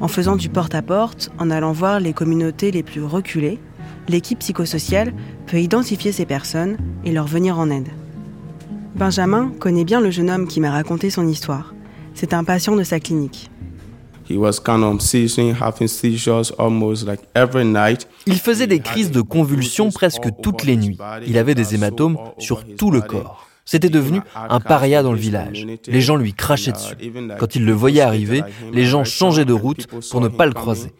En 0.00 0.08
faisant 0.08 0.36
du 0.36 0.48
porte-à-porte, 0.48 1.30
en 1.38 1.50
allant 1.50 1.72
voir 1.72 2.00
les 2.00 2.14
communautés 2.14 2.70
les 2.70 2.82
plus 2.82 3.02
reculées, 3.02 3.58
l'équipe 4.08 4.38
psychosociale 4.38 5.12
peut 5.46 5.60
identifier 5.60 6.12
ces 6.12 6.26
personnes 6.26 6.78
et 7.04 7.12
leur 7.12 7.26
venir 7.26 7.58
en 7.58 7.70
aide. 7.70 7.88
Benjamin 8.94 9.52
connaît 9.60 9.84
bien 9.84 10.00
le 10.00 10.10
jeune 10.10 10.30
homme 10.30 10.48
qui 10.48 10.60
m'a 10.60 10.70
raconté 10.70 11.10
son 11.10 11.28
histoire. 11.28 11.74
C'est 12.14 12.32
un 12.32 12.44
patient 12.44 12.76
de 12.76 12.82
sa 12.82 12.98
clinique. 12.98 13.50
Il 18.26 18.38
faisait 18.38 18.66
des 18.66 18.80
crises 18.80 19.10
de 19.10 19.20
convulsions 19.20 19.90
presque 19.90 20.28
toutes 20.42 20.64
les 20.64 20.76
nuits. 20.76 20.98
Il 21.26 21.38
avait 21.38 21.54
des 21.54 21.74
hématomes 21.74 22.18
sur 22.38 22.64
tout 22.64 22.90
le 22.90 23.00
corps. 23.00 23.46
C'était 23.64 23.88
devenu 23.88 24.20
un 24.36 24.60
paria 24.60 25.02
dans 25.02 25.12
le 25.12 25.18
village. 25.18 25.66
Les 25.88 26.00
gens 26.00 26.16
lui 26.16 26.34
crachaient 26.34 26.72
dessus. 26.72 26.94
Quand 27.38 27.56
ils 27.56 27.64
le 27.64 27.72
voyaient 27.72 28.00
arriver, 28.00 28.42
les 28.72 28.84
gens 28.84 29.04
changeaient 29.04 29.44
de 29.44 29.52
route 29.52 29.88
pour 30.10 30.20
ne 30.20 30.28
pas 30.28 30.46
le 30.46 30.52
croiser. 30.52 30.92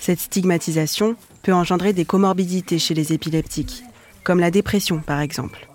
Cette 0.00 0.20
stigmatisation 0.20 1.16
peut 1.42 1.54
engendrer 1.54 1.92
des 1.94 2.04
comorbidités 2.04 2.78
chez 2.78 2.94
les 2.94 3.12
épileptiques, 3.12 3.82
comme 4.24 4.40
la 4.40 4.50
dépression 4.50 4.98
par 4.98 5.20
exemple. 5.20 5.68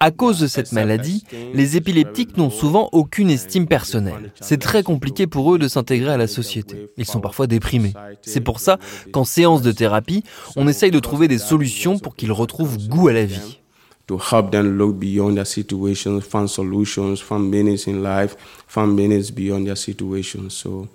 À 0.00 0.10
cause 0.10 0.38
de 0.38 0.46
cette 0.46 0.72
maladie, 0.72 1.24
les 1.52 1.76
épileptiques 1.76 2.36
n'ont 2.36 2.50
souvent 2.50 2.88
aucune 2.92 3.30
estime 3.30 3.66
personnelle. 3.66 4.32
C'est 4.40 4.60
très 4.60 4.82
compliqué 4.82 5.26
pour 5.26 5.52
eux 5.52 5.58
de 5.58 5.66
s'intégrer 5.66 6.12
à 6.12 6.16
la 6.16 6.28
société. 6.28 6.90
Ils 6.96 7.06
sont 7.06 7.20
parfois 7.20 7.46
déprimés. 7.48 7.92
C'est 8.22 8.40
pour 8.40 8.60
ça 8.60 8.78
qu'en 9.12 9.24
séance 9.24 9.62
de 9.62 9.72
thérapie, 9.72 10.22
on 10.54 10.68
essaye 10.68 10.90
de 10.92 11.00
trouver 11.00 11.26
des 11.26 11.38
solutions 11.38 11.98
pour 11.98 12.14
qu'ils 12.14 12.32
retrouvent 12.32 12.86
goût 12.86 13.08
à 13.08 13.12
la 13.12 13.24
vie. 13.24 13.58
to 14.06 14.18
help 14.18 14.50
them 14.50 14.76
look 14.76 14.98
beyond 14.98 15.34
their 15.34 15.46
situations, 15.46 16.20
find 16.20 16.46
solutions, 16.46 17.22
find 17.22 17.50
meanings 17.50 17.86
in 17.86 18.02
life, 18.02 18.36
find 18.68 18.94
meanings 18.94 19.30
beyond 19.30 19.64
their 19.64 19.76
situations. 19.78 20.50
So, 20.50 20.88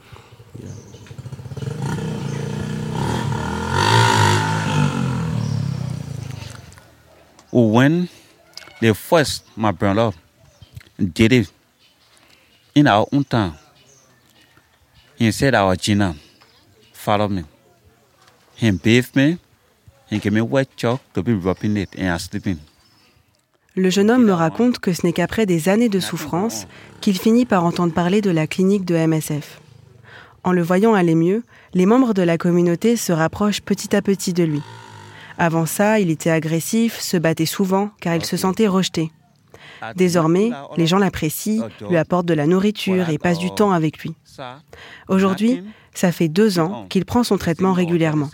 yeah. 0.62 0.89
When 7.52 8.08
first 8.94 9.46
my 9.56 9.72
brother 9.72 10.12
did 10.98 11.34
it 11.34 11.52
in 12.76 12.88
our 12.88 13.08
own 13.12 13.26
he 15.18 15.32
said 15.32 15.54
our 15.54 15.76
Gina 15.76 16.16
follow 16.94 17.28
me. 17.28 17.44
Me, 18.62 18.72
me. 19.16 19.38
Le 23.76 23.90
jeune 23.90 24.12
homme 24.12 24.26
me 24.26 24.34
raconte 24.34 24.80
que 24.80 24.94
ce 24.94 25.06
n'est 25.06 25.14
qu'après 25.14 25.46
des 25.46 25.70
années 25.70 25.90
de 25.90 26.00
souffrance 26.00 26.68
qu'il 27.02 27.18
finit 27.18 27.46
par 27.46 27.64
entendre 27.64 27.94
parler 27.94 28.22
de 28.22 28.32
la 28.32 28.48
clinique 28.48 28.86
de 28.86 28.96
MSF. 28.96 29.62
En 30.44 30.52
le 30.52 30.62
voyant 30.62 30.94
aller 30.94 31.16
mieux, 31.16 31.44
les 31.74 31.86
membres 31.86 32.14
de 32.14 32.22
la 32.22 32.38
communauté 32.38 32.96
se 32.96 33.12
rapprochent 33.12 33.62
petit 33.62 33.96
à 33.96 34.02
petit 34.02 34.34
de 34.34 34.44
lui. 34.44 34.62
Avant 35.40 35.66
ça, 35.66 36.00
il 36.02 36.10
était 36.10 36.30
agressif, 36.30 37.00
se 37.00 37.16
battait 37.16 37.46
souvent 37.46 37.92
car 38.02 38.14
il 38.14 38.26
se 38.26 38.36
sentait 38.38 38.68
rejeté. 38.68 39.10
Désormais, 39.96 40.52
les 40.76 40.86
gens 40.86 41.00
l'apprécient, 41.00 41.70
lui 41.90 41.96
apportent 41.96 42.26
de 42.26 42.34
la 42.34 42.46
nourriture 42.46 43.10
et 43.10 43.18
passent 43.18 43.40
du 43.40 43.50
temps 43.50 43.72
avec 43.72 44.00
lui. 44.00 44.14
Aujourd'hui, 45.08 45.64
ça 45.94 46.12
fait 46.12 46.28
deux 46.28 46.60
ans 46.60 46.86
qu'il 46.90 47.06
prend 47.06 47.24
son 47.24 47.38
traitement 47.38 47.72
régulièrement. 47.74 48.30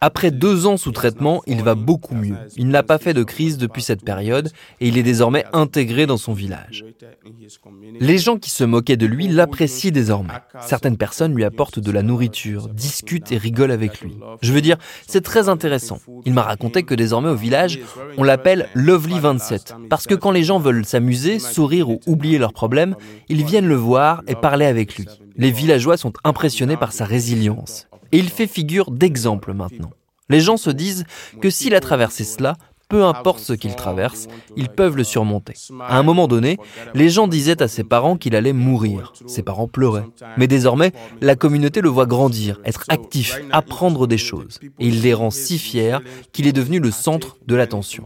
Après 0.00 0.30
deux 0.30 0.66
ans 0.66 0.76
sous 0.76 0.92
traitement, 0.92 1.42
il 1.46 1.62
va 1.62 1.74
beaucoup 1.74 2.14
mieux. 2.14 2.36
Il 2.56 2.68
n'a 2.68 2.82
pas 2.82 2.98
fait 2.98 3.14
de 3.14 3.22
crise 3.22 3.56
depuis 3.56 3.82
cette 3.82 4.04
période 4.04 4.50
et 4.80 4.88
il 4.88 4.98
est 4.98 5.02
désormais 5.02 5.44
intégré 5.52 6.06
dans 6.06 6.18
son 6.18 6.34
village. 6.34 6.84
Les 7.98 8.18
gens 8.18 8.36
qui 8.36 8.50
se 8.50 8.64
moquaient 8.64 8.98
de 8.98 9.06
lui 9.06 9.28
l'apprécient 9.28 9.90
désormais. 9.90 10.34
Certaines 10.60 10.98
personnes 10.98 11.34
lui 11.34 11.44
apportent 11.44 11.78
de 11.78 11.90
la 11.90 12.02
nourriture, 12.02 12.68
discutent 12.68 13.32
et 13.32 13.38
rigolent 13.38 13.72
avec 13.72 14.00
lui. 14.02 14.18
Je 14.42 14.52
veux 14.52 14.60
dire, 14.60 14.76
c'est 15.06 15.22
très 15.22 15.48
intéressant. 15.48 15.98
Il 16.26 16.34
m'a 16.34 16.42
raconté 16.42 16.82
que 16.82 16.94
désormais 16.94 17.30
au 17.30 17.36
village, 17.36 17.80
on 18.18 18.22
l'appelle 18.22 18.68
Lovely 18.74 19.18
27 19.18 19.74
parce 19.88 20.06
que 20.06 20.14
quand 20.14 20.30
les 20.30 20.44
gens 20.44 20.58
veulent 20.58 20.84
s'amuser, 20.84 21.38
sourire 21.38 21.88
ou 21.88 22.00
oublier 22.06 22.38
leurs 22.38 22.52
problèmes, 22.52 22.96
ils 23.28 23.44
viennent 23.44 23.68
le 23.68 23.76
voir 23.76 24.22
et 24.26 24.34
parler 24.34 24.66
avec 24.66 24.96
lui. 24.96 25.06
Les 25.36 25.50
villageois 25.50 25.96
sont 25.96 26.12
impressionnés 26.24 26.76
par 26.76 26.92
sa 26.92 27.04
résilience. 27.04 27.88
Et 28.12 28.18
il 28.18 28.28
fait 28.28 28.46
figure 28.46 28.90
d'exemple 28.90 29.52
maintenant. 29.52 29.90
Les 30.28 30.40
gens 30.40 30.56
se 30.56 30.70
disent 30.70 31.04
que 31.40 31.50
s'il 31.50 31.74
a 31.74 31.80
traversé 31.80 32.24
cela, 32.24 32.56
peu 32.88 33.04
importe 33.04 33.40
ce 33.40 33.52
qu'ils 33.52 33.74
traversent, 33.74 34.28
ils 34.56 34.68
peuvent 34.68 34.96
le 34.96 35.02
surmonter. 35.04 35.54
À 35.80 35.98
un 35.98 36.02
moment 36.02 36.28
donné, 36.28 36.56
les 36.94 37.08
gens 37.08 37.26
disaient 37.26 37.60
à 37.60 37.68
ses 37.68 37.82
parents 37.82 38.16
qu'il 38.16 38.36
allait 38.36 38.52
mourir. 38.52 39.12
Ses 39.26 39.42
parents 39.42 39.66
pleuraient. 39.66 40.06
Mais 40.36 40.46
désormais, 40.46 40.92
la 41.20 41.34
communauté 41.34 41.80
le 41.80 41.88
voit 41.88 42.06
grandir, 42.06 42.60
être 42.64 42.84
actif, 42.88 43.40
apprendre 43.50 44.06
des 44.06 44.18
choses. 44.18 44.60
Et 44.78 44.86
il 44.86 45.02
les 45.02 45.14
rend 45.14 45.30
si 45.30 45.58
fiers 45.58 45.98
qu'il 46.32 46.46
est 46.46 46.52
devenu 46.52 46.78
le 46.78 46.92
centre 46.92 47.36
de 47.46 47.56
l'attention. 47.56 48.04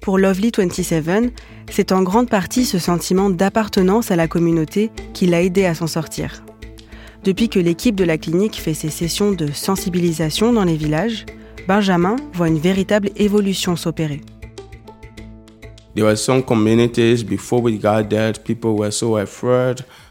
Pour 0.00 0.18
Lovely 0.18 0.52
27, 0.56 1.32
c'est 1.70 1.92
en 1.92 2.02
grande 2.02 2.28
partie 2.28 2.64
ce 2.64 2.78
sentiment 2.78 3.30
d'appartenance 3.30 4.10
à 4.10 4.16
la 4.16 4.28
communauté 4.28 4.90
qui 5.12 5.26
l'a 5.26 5.42
aidé 5.42 5.64
à 5.64 5.74
s'en 5.74 5.86
sortir. 5.86 6.42
Depuis 7.24 7.48
que 7.48 7.58
l'équipe 7.58 7.94
de 7.94 8.04
la 8.04 8.18
clinique 8.18 8.56
fait 8.56 8.74
ses 8.74 8.90
sessions 8.90 9.32
de 9.32 9.50
sensibilisation 9.52 10.52
dans 10.52 10.64
les 10.64 10.76
villages, 10.76 11.26
Benjamin 11.66 12.16
voit 12.32 12.48
une 12.48 12.58
véritable 12.58 13.10
évolution 13.16 13.76
s'opérer. 13.76 14.20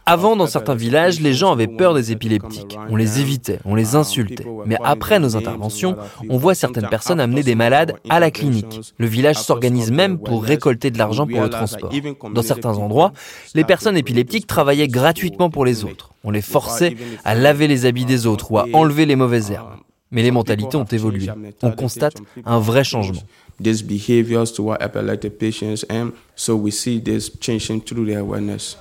Avant, 0.10 0.38
dans 0.38 0.48
certains 0.48 0.74
villages, 0.74 1.20
les 1.20 1.34
gens 1.34 1.52
avaient 1.52 1.68
peur 1.68 1.94
des 1.94 2.14
épileptiques. 2.14 2.80
On 2.90 2.96
les 2.96 3.20
évitait, 3.20 3.60
on 3.66 3.76
les 3.76 3.96
insultait. 3.96 4.46
Mais 4.66 4.78
après 4.82 5.20
nos 5.20 5.36
interventions, 5.36 5.98
on 6.30 6.38
voit 6.38 6.56
certaines 6.56 6.88
personnes 6.88 7.20
amener 7.20 7.44
des 7.44 7.56
malades 7.56 7.94
à 8.10 8.22
la 8.22 8.32
clinique. 8.32 8.80
Le 8.98 9.06
village 9.06 9.36
s'organise 9.36 9.92
même 9.92 10.18
pour 10.18 10.46
récolter 10.46 10.92
de 10.92 10.98
l'argent 10.98 11.28
pour 11.28 11.42
le 11.42 11.50
transport. 11.50 11.92
Dans 12.34 12.42
certains 12.42 12.78
endroits, 12.78 13.12
les 13.54 13.66
personnes 13.66 13.98
épileptiques 13.98 14.48
travaillaient 14.48 14.88
gratuitement 14.88 15.50
pour 15.50 15.66
les 15.66 15.84
autres. 15.84 16.14
On 16.24 16.32
les 16.32 16.42
forçait 16.42 16.96
à 17.26 17.36
laver 17.36 17.68
les 17.68 17.86
habits 17.86 18.06
des 18.06 18.28
autres 18.28 18.50
ou 18.50 18.60
à 18.60 18.66
enlever 18.72 19.06
les 19.06 19.18
mauvaises 19.18 19.52
herbes. 19.52 19.76
Mais 20.12 20.24
les 20.24 20.32
mentalités 20.32 20.78
ont 20.78 20.86
évolué. 20.86 21.28
On 21.62 21.72
constate 21.72 22.16
un 22.46 22.60
vrai 22.60 22.86
changement. 22.86 23.24
epileptic 23.60 25.38
patients, 25.38 25.84
and 25.90 26.12
so 26.34 26.56
we 26.56 26.72
see 26.72 27.02
this 27.02 27.30
changing 27.42 27.82
through 27.82 28.06
the 28.06 28.16
awareness. 28.16 28.78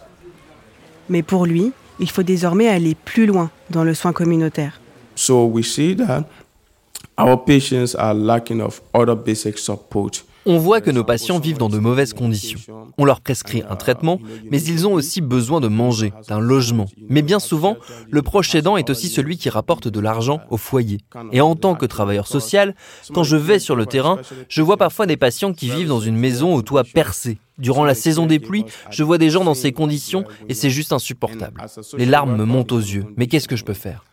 Mais 1.09 1.23
pour 1.23 1.47
lui, 1.47 1.73
il 1.99 2.11
faut 2.11 2.23
désormais 2.23 2.69
aller 2.69 2.95
plus 2.95 3.27
loin 3.27 3.51
dans 3.71 3.85
le 3.85 3.95
soin 3.95 4.13
communautaire. 4.13 4.81
So 5.15 5.47
we 5.47 5.65
see 5.65 5.95
that 5.97 6.25
our 7.17 7.37
patients 7.43 7.95
are 7.99 8.15
lacking 8.15 8.61
of 8.61 8.83
other 8.93 9.17
basic 9.17 9.59
support. 9.59 10.25
On 10.49 10.59
voit 10.59 10.81
que 10.81 10.93
nos 10.93 11.03
patients 11.03 11.41
vivent 11.41 11.59
dans 11.59 11.69
de 11.69 11.79
mauvaises 11.79 12.13
conditions. 12.13 12.61
On 12.99 13.05
leur 13.05 13.21
prescrit 13.21 13.65
un 13.69 13.75
traitement, 13.75 14.21
mais 14.49 14.63
ils 14.63 14.87
ont 14.87 14.93
aussi 14.93 15.21
besoin 15.21 15.61
de 15.61 15.67
manger, 15.67 16.13
d'un 16.29 16.39
logement. 16.39 16.87
Mais 17.09 17.23
bien 17.23 17.41
souvent, 17.41 17.77
le 18.09 18.23
proche 18.23 18.55
aidant 18.55 18.77
est 18.77 18.89
aussi 18.89 19.09
celui 19.09 19.39
qui 19.39 19.51
rapporte 19.51 19.89
de 19.89 19.99
l'argent 19.99 20.41
au 20.51 20.57
foyer. 20.57 20.99
Et 21.33 21.41
en 21.41 21.57
tant 21.57 21.75
que 21.75 21.85
travailleur 21.85 22.29
social, 22.29 22.77
quand 23.13 23.25
je 23.25 23.37
vais 23.37 23.59
sur 23.59 23.75
le 23.75 23.87
terrain, 23.87 24.19
je 24.49 24.63
vois 24.63 24.77
parfois 24.77 25.07
des 25.07 25.17
patients 25.17 25.53
qui 25.53 25.69
vivent 25.69 25.89
dans 25.89 26.01
une 26.01 26.17
maison 26.17 26.55
au 26.55 26.63
toit 26.63 26.85
percé. 26.85 27.39
Durant 27.59 27.85
la 27.85 27.95
saison 27.95 28.27
des 28.27 28.39
pluies, 28.39 28.67
je 28.91 29.03
vois 29.03 29.19
des 29.19 29.31
gens 29.31 29.43
dans 29.43 29.55
ces 29.55 29.73
conditions 29.73 30.25
et 30.49 30.55
c'est 30.55 30.71
juste 30.71 30.93
insupportable. 30.93 31.61
Les 31.99 32.07
larmes 32.07 32.37
me 32.37 32.45
montent 32.45 32.73
aux 32.73 32.79
yeux. 32.79 33.07
Mais 33.17 33.27
qu'est-ce 33.27 33.49
que 33.49 33.57
je 33.57 33.65
peux 33.65 33.75
faire? 33.75 34.05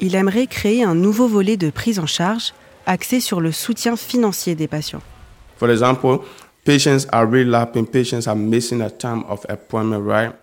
Il 0.00 0.14
aimerait 0.14 0.46
créer 0.46 0.82
un 0.82 0.94
nouveau 0.94 1.26
volet 1.26 1.56
de 1.56 1.70
prise 1.70 1.98
en 1.98 2.06
charge 2.06 2.52
axé 2.86 3.20
sur 3.20 3.40
le 3.40 3.52
soutien 3.52 3.96
financier 3.96 4.54
des 4.54 4.68
patients. 4.68 5.02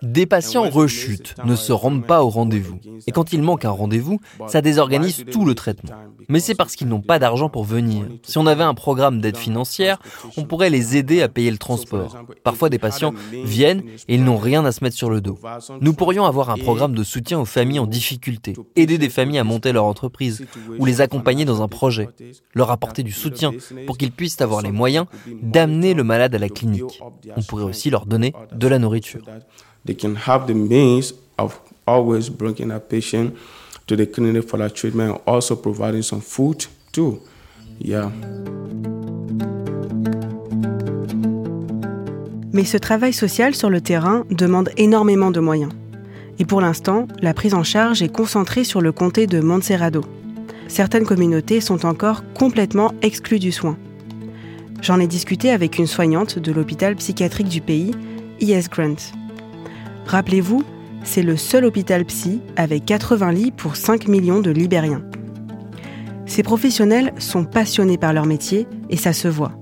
Des 0.02 0.26
patients 0.26 0.70
rechutent, 0.70 1.34
ne 1.44 1.56
se 1.56 1.72
rendent 1.72 2.06
pas 2.06 2.22
au 2.22 2.28
rendez-vous. 2.28 2.78
Et 3.08 3.12
quand 3.12 3.32
il 3.32 3.42
manque 3.42 3.64
un 3.64 3.70
rendez-vous, 3.70 4.20
ça 4.46 4.60
désorganise 4.60 5.24
tout 5.32 5.44
le 5.44 5.56
traitement. 5.56 5.90
Mais 6.28 6.38
c'est 6.38 6.54
parce 6.54 6.76
qu'ils 6.76 6.86
n'ont 6.86 7.00
pas 7.00 7.18
d'argent 7.18 7.48
pour 7.48 7.64
venir. 7.64 8.06
Si 8.22 8.38
on 8.38 8.46
avait 8.46 8.62
un 8.62 8.74
programme 8.74 9.20
d'aide 9.20 9.36
financière, 9.36 9.98
on 10.36 10.44
pourrait 10.44 10.70
les 10.70 10.96
aider 10.96 11.22
à 11.22 11.28
payer 11.28 11.50
le 11.50 11.58
transport. 11.58 12.16
Parfois, 12.44 12.68
des 12.68 12.78
patients 12.78 13.12
viennent 13.44 13.82
et 14.06 14.14
ils 14.14 14.22
n'ont 14.22 14.38
rien 14.38 14.64
à 14.64 14.70
se 14.70 14.84
mettre 14.84 14.96
sur 14.96 15.10
le 15.10 15.20
dos. 15.20 15.38
Nous 15.80 15.92
pourrions 15.92 16.24
avoir 16.24 16.50
un 16.50 16.56
programme 16.56 16.94
de 16.94 17.02
soutien 17.02 17.40
aux 17.40 17.44
familles 17.44 17.80
en 17.80 17.86
difficulté, 17.86 18.54
aider 18.76 18.98
des 18.98 19.10
familles 19.10 19.38
à 19.38 19.44
monter 19.44 19.72
leur 19.72 19.84
entreprise 19.84 20.46
ou 20.78 20.84
les 20.84 21.00
accompagner 21.00 21.44
dans 21.44 21.62
un 21.62 21.68
projet, 21.68 22.08
leur 22.54 22.70
apporter 22.70 23.02
du 23.02 23.12
soutien 23.12 23.52
pour 23.86 23.98
qu'ils 23.98 24.12
puissent 24.12 24.40
avoir 24.40 24.62
les 24.62 24.70
moyens 24.72 25.06
d'amener 25.42 25.94
le 25.94 26.04
malades 26.12 26.34
à 26.34 26.38
la 26.38 26.50
clinique. 26.50 27.00
On 27.36 27.42
pourrait 27.42 27.64
aussi 27.64 27.88
leur 27.88 28.04
donner 28.04 28.34
de 28.52 28.68
la 28.68 28.78
nourriture. 28.78 29.22
Mais 42.52 42.64
ce 42.64 42.76
travail 42.76 43.14
social 43.14 43.54
sur 43.54 43.70
le 43.70 43.80
terrain 43.80 44.24
demande 44.30 44.68
énormément 44.76 45.30
de 45.30 45.40
moyens. 45.40 45.72
Et 46.38 46.44
pour 46.44 46.60
l'instant, 46.60 47.08
la 47.22 47.32
prise 47.32 47.54
en 47.54 47.62
charge 47.62 48.02
est 48.02 48.12
concentrée 48.12 48.64
sur 48.64 48.82
le 48.82 48.92
comté 48.92 49.26
de 49.26 49.40
Montserrado. 49.40 50.04
Certaines 50.68 51.06
communautés 51.06 51.62
sont 51.62 51.86
encore 51.86 52.22
complètement 52.34 52.92
exclues 53.00 53.38
du 53.38 53.52
soin. 53.52 53.78
J'en 54.82 54.98
ai 54.98 55.06
discuté 55.06 55.50
avec 55.50 55.78
une 55.78 55.86
soignante 55.86 56.40
de 56.40 56.50
l'hôpital 56.50 56.96
psychiatrique 56.96 57.48
du 57.48 57.60
pays, 57.60 57.92
E.S. 58.42 58.68
Grant. 58.68 58.96
Rappelez-vous, 60.06 60.64
c'est 61.04 61.22
le 61.22 61.36
seul 61.36 61.64
hôpital 61.64 62.04
psy 62.04 62.40
avec 62.56 62.84
80 62.84 63.30
lits 63.30 63.52
pour 63.52 63.76
5 63.76 64.08
millions 64.08 64.40
de 64.40 64.50
Libériens. 64.50 65.04
Ces 66.26 66.42
professionnels 66.42 67.14
sont 67.18 67.44
passionnés 67.44 67.96
par 67.96 68.12
leur 68.12 68.26
métier 68.26 68.66
et 68.90 68.96
ça 68.96 69.12
se 69.12 69.28
voit. 69.28 69.52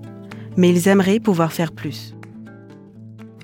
Mais 0.56 0.70
ils 0.70 0.88
aimeraient 0.88 1.20
pouvoir 1.20 1.52
faire 1.52 1.72
plus. 1.72 2.14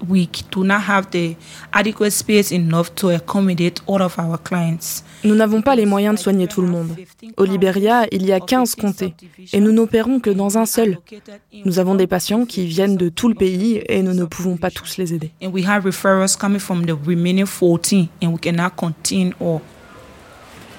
We 0.09 0.28
do 0.52 0.64
not 0.64 0.80
have 0.88 1.11
the 1.11 1.37
adequate 1.72 2.11
space 2.11 2.52
enough 2.52 2.94
to 2.96 3.11
accommodate 3.11 3.80
all 3.87 4.02
of 4.02 4.18
our 4.18 4.38
clients. 4.42 5.02
Nous 5.24 5.35
n'avons 5.35 5.62
pas 5.62 5.74
les 5.74 5.87
moyens 5.87 6.16
de 6.16 6.20
soigner 6.20 6.46
tout 6.46 6.61
le 6.61 6.68
monde. 6.68 6.94
Au 7.37 7.44
Libéria, 7.44 8.06
il 8.12 8.24
y 8.26 8.32
a 8.32 8.40
15 8.40 8.74
comtés 8.74 9.14
et 9.52 9.61
nous 9.61 9.72
n'opérons 9.72 10.20
que 10.20 10.30
dans 10.30 10.59
un 10.59 10.66
seul. 10.66 10.98
Nous 11.64 11.78
avons 11.78 11.94
des 11.94 12.06
patients 12.06 12.44
qui 12.44 12.66
viennent 12.66 12.96
de 12.96 13.09
tout 13.09 13.28
le 13.28 13.35
pays 13.35 13.82
et 13.88 14.02
nous 14.02 14.14
ne 14.14 14.24
pouvons 14.24 14.56
pas 14.56 14.70
tous 14.70 14.98
les 14.98 15.14
aider. 15.14 15.30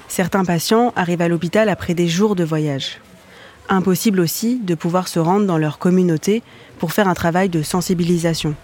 Certains 0.08 0.44
patients 0.44 0.92
arrivent 0.96 1.22
à 1.22 1.28
l'hôpital 1.28 1.68
après 1.68 1.94
des 1.94 2.08
jours 2.08 2.34
de 2.34 2.44
voyage. 2.44 2.98
Impossible 3.68 4.20
aussi 4.20 4.58
de 4.60 4.74
pouvoir 4.74 5.08
se 5.08 5.18
rendre 5.18 5.46
dans 5.46 5.58
leur 5.58 5.78
communauté 5.78 6.42
pour 6.78 6.92
faire 6.92 7.08
un 7.08 7.14
travail 7.14 7.50
de 7.50 7.62
sensibilisation. 7.62 8.54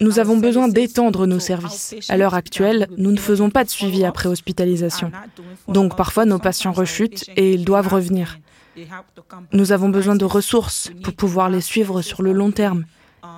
Nous 0.00 0.18
avons 0.18 0.36
besoin 0.36 0.68
d'étendre 0.68 1.26
nos 1.26 1.38
services. 1.38 1.94
À 2.08 2.16
l'heure 2.16 2.34
actuelle, 2.34 2.88
nous 2.96 3.12
ne 3.12 3.18
faisons 3.18 3.50
pas 3.50 3.64
de 3.64 3.70
suivi 3.70 4.04
après 4.04 4.28
hospitalisation. 4.28 5.12
Donc 5.68 5.96
parfois 5.96 6.24
nos 6.24 6.38
patients 6.38 6.72
rechutent 6.72 7.30
et 7.36 7.52
ils 7.52 7.64
doivent 7.64 7.88
revenir. 7.88 8.38
Nous 9.52 9.72
avons 9.72 9.90
besoin 9.90 10.16
de 10.16 10.24
ressources 10.24 10.90
pour 11.04 11.14
pouvoir 11.14 11.50
les 11.50 11.60
suivre 11.60 12.02
sur 12.02 12.22
le 12.22 12.32
long 12.32 12.50
terme. 12.50 12.84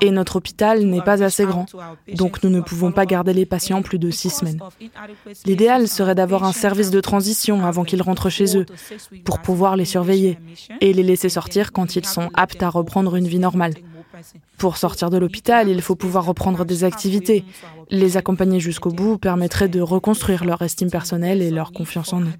Et 0.01 0.11
notre 0.11 0.37
hôpital 0.37 0.85
n'est 0.85 1.03
pas 1.03 1.23
assez 1.23 1.45
grand, 1.45 1.67
donc 2.15 2.43
nous 2.43 2.51
ne 2.51 2.61
pouvons 2.61 2.93
pas 2.93 3.07
garder 3.07 3.33
les 3.33 3.47
patients 3.47 3.83
plus 3.83 3.99
de 3.99 4.11
six 4.11 4.31
semaines. 4.31 4.61
L'idéal 5.45 5.89
serait 5.89 6.15
d'avoir 6.15 6.45
un 6.45 6.53
service 6.53 6.91
de 6.91 7.01
transition 7.01 7.65
avant 7.65 7.85
qu'ils 7.85 8.03
rentrent 8.03 8.31
chez 8.31 8.57
eux, 8.57 8.67
pour 9.25 9.41
pouvoir 9.41 9.77
les 9.77 9.85
surveiller 9.85 10.39
et 10.81 10.93
les 10.93 11.03
laisser 11.03 11.29
sortir 11.29 11.73
quand 11.73 11.97
ils 11.97 12.07
sont 12.07 12.31
aptes 12.35 12.63
à 12.63 12.71
reprendre 12.71 13.17
une 13.17 13.29
vie 13.29 13.39
normale. 13.39 13.75
Pour 14.59 14.77
sortir 14.77 15.11
de 15.11 15.19
l'hôpital, 15.19 15.69
il 15.69 15.83
faut 15.83 15.97
pouvoir 15.97 16.25
reprendre 16.25 16.65
des 16.65 16.85
activités. 16.85 17.45
Les 17.91 18.17
accompagner 18.17 18.61
jusqu'au 18.61 18.91
bout 18.91 19.19
permettrait 19.19 19.69
de 19.69 19.81
reconstruire 19.81 20.45
leur 20.45 20.63
estime 20.63 20.91
personnelle 20.91 21.43
et 21.43 21.51
leur 21.51 21.73
confiance 21.73 22.13
en 22.13 22.23
eux. 22.23 22.33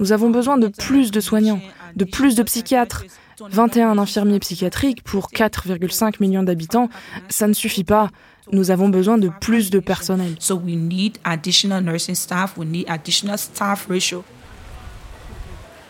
Nous 0.00 0.12
avons 0.12 0.30
besoin 0.30 0.58
de 0.58 0.68
plus 0.68 1.10
de 1.10 1.20
soignants, 1.20 1.60
de 1.96 2.04
plus 2.04 2.36
de 2.36 2.42
psychiatres. 2.44 3.04
21 3.40 3.98
infirmiers 3.98 4.38
psychiatriques 4.40 5.02
pour 5.02 5.30
4,5 5.30 6.14
millions 6.20 6.42
d'habitants, 6.42 6.88
ça 7.28 7.46
ne 7.46 7.52
suffit 7.52 7.84
pas. 7.84 8.10
Nous 8.52 8.70
avons 8.70 8.88
besoin 8.88 9.18
de 9.18 9.30
plus 9.40 9.70
de 9.70 9.78
personnel. 9.78 10.34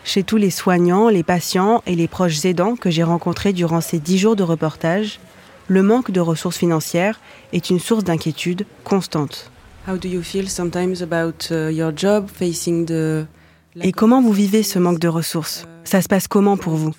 Chez 0.03 0.23
tous 0.23 0.37
les 0.37 0.49
soignants, 0.49 1.09
les 1.09 1.23
patients 1.23 1.83
et 1.85 1.95
les 1.95 2.07
proches 2.07 2.45
aidants 2.45 2.75
que 2.75 2.89
j'ai 2.89 3.03
rencontrés 3.03 3.53
durant 3.53 3.81
ces 3.81 3.99
dix 3.99 4.17
jours 4.17 4.35
de 4.35 4.43
reportage, 4.43 5.19
le 5.67 5.83
manque 5.83 6.11
de 6.11 6.19
ressources 6.19 6.57
financières 6.57 7.19
est 7.53 7.69
une 7.69 7.79
source 7.79 8.03
d'inquiétude 8.03 8.65
constante. 8.83 9.51
Uh, 9.87 9.93
et 13.81 13.91
comment 13.91 14.21
vous 14.21 14.33
vivez 14.33 14.63
ce 14.63 14.79
manque 14.79 14.99
de 14.99 15.07
ressources? 15.07 15.67
Ça 15.83 16.01
se 16.01 16.07
passe 16.07 16.27
comment 16.27 16.57
pour 16.57 16.73
vous? 16.73 16.91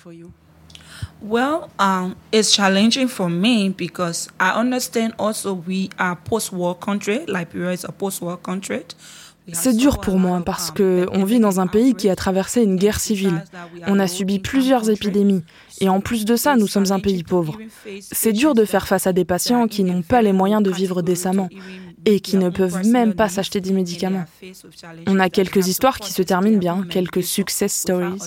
Well, 1.21 1.69
um, 1.77 2.15
it's 2.31 2.51
challenging 2.51 3.07
for 3.07 3.29
me 3.29 3.69
because 3.69 4.27
I 4.39 4.59
understand 4.59 5.13
also 5.19 5.53
we 5.53 5.89
are 5.99 6.15
post-war 6.15 6.75
country. 6.75 7.25
Liberia 7.27 7.71
is 7.71 7.85
a 7.85 7.91
post-war 7.91 8.37
country. 8.37 8.83
C'est 9.53 9.73
dur 9.75 9.99
pour 9.99 10.17
moi 10.19 10.41
parce 10.45 10.71
que 10.71 11.07
on 11.11 11.25
vit 11.25 11.39
dans 11.39 11.59
un 11.59 11.67
pays 11.67 11.95
qui 11.95 12.09
a 12.09 12.15
traversé 12.15 12.61
une 12.61 12.75
guerre 12.75 12.99
civile. 12.99 13.43
On 13.87 13.99
a 13.99 14.07
subi 14.07 14.39
plusieurs 14.39 14.89
épidémies 14.89 15.43
et 15.79 15.89
en 15.89 15.99
plus 15.99 16.25
de 16.25 16.35
ça, 16.35 16.55
nous 16.55 16.67
sommes 16.67 16.91
un 16.91 16.99
pays 16.99 17.23
pauvre. 17.23 17.57
C'est 17.99 18.33
dur 18.33 18.53
de 18.53 18.65
faire 18.65 18.87
face 18.87 19.07
à 19.07 19.13
des 19.13 19.25
patients 19.25 19.67
qui 19.67 19.83
n'ont 19.83 20.03
pas 20.03 20.21
les 20.21 20.31
moyens 20.31 20.61
de 20.61 20.71
vivre 20.71 21.01
décemment 21.01 21.49
et 22.05 22.19
qui 22.19 22.37
ne 22.37 22.49
peuvent 22.49 22.85
même 22.87 23.13
pas 23.13 23.29
s'acheter 23.29 23.61
des 23.61 23.71
médicaments. 23.71 24.25
On 25.07 25.19
a 25.19 25.29
quelques 25.29 25.67
histoires 25.67 25.99
qui 25.99 26.11
se 26.11 26.21
terminent 26.21 26.57
bien, 26.57 26.85
quelques 26.89 27.23
success 27.23 27.73
stories. 27.73 28.19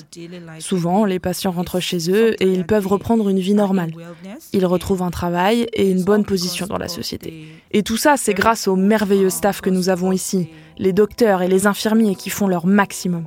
Souvent, 0.58 1.04
les 1.04 1.18
patients 1.18 1.50
rentrent 1.50 1.80
chez 1.80 2.10
eux 2.10 2.34
et 2.42 2.46
ils 2.46 2.64
peuvent 2.64 2.86
reprendre 2.86 3.28
une 3.28 3.40
vie 3.40 3.54
normale. 3.54 3.92
Ils 4.52 4.66
retrouvent 4.66 5.02
un 5.02 5.10
travail 5.10 5.66
et 5.72 5.90
une 5.90 6.04
bonne 6.04 6.24
position 6.24 6.66
dans 6.66 6.78
la 6.78 6.88
société. 6.88 7.46
Et 7.72 7.82
tout 7.82 7.96
ça, 7.96 8.16
c'est 8.16 8.34
grâce 8.34 8.68
au 8.68 8.76
merveilleux 8.76 9.30
staff 9.30 9.60
que 9.60 9.70
nous 9.70 9.88
avons 9.88 10.12
ici, 10.12 10.48
les 10.78 10.92
docteurs 10.92 11.42
et 11.42 11.48
les 11.48 11.66
infirmiers 11.66 12.14
qui 12.14 12.30
font 12.30 12.46
leur 12.46 12.66
maximum. 12.66 13.26